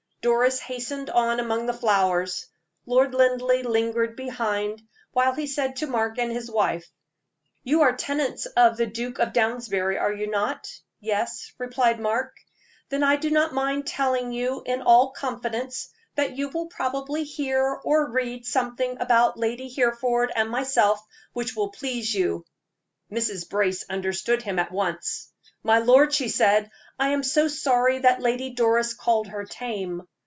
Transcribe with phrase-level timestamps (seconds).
[0.21, 2.45] Doris hastened on among the flowers.
[2.85, 4.79] Lord Linleigh lingered behind,
[5.13, 6.85] while he said to Mark and his wife:
[7.63, 12.35] "You are tenants of the Duke of Downsbury, are you not?" "Yes," replied Mark.
[12.89, 17.79] "Then I do not mind telling you, in all confidence, that you will probably hear
[17.83, 21.01] or read something about Lady Hereford and myself
[21.33, 22.45] which will please you."
[23.11, 23.49] Mrs.
[23.49, 25.29] Brace understood him at once.
[25.63, 30.07] "My lord," she said, "I am so sorry that Lady Doris called her tame."